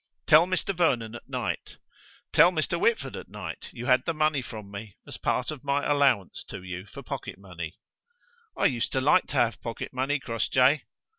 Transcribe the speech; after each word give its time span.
Tell 0.25 0.47
Mr. 0.47 0.75
Vernon 0.75 1.13
at 1.13 1.29
night 1.29 1.77
tell 2.33 2.49
Mr. 2.49 2.79
Whitford 2.79 3.15
at 3.15 3.29
night 3.29 3.69
you 3.71 3.85
had 3.85 4.03
the 4.05 4.15
money 4.15 4.41
from 4.41 4.71
me 4.71 4.95
as 5.05 5.17
part 5.17 5.51
of 5.51 5.63
my 5.63 5.87
allowance 5.87 6.43
to 6.45 6.63
you 6.63 6.87
for 6.87 7.03
pocket 7.03 7.37
money. 7.37 7.75
I 8.57 8.65
used 8.65 8.91
to 8.93 8.99
like 9.01 9.27
to 9.27 9.35
have 9.37 9.61
pocket 9.61 9.93
money, 9.93 10.19
Crossjay. 10.19 10.85